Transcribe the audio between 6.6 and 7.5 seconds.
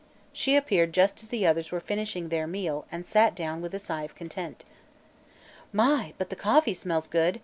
smells good!"